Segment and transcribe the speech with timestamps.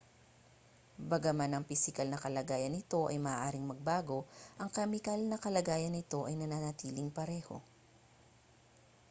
[1.09, 4.19] bagaman ang pisikal na kalagayan nito ay maaaring magbago
[4.59, 7.57] ang kemikal na kalagayan nito ay nananatiling pareho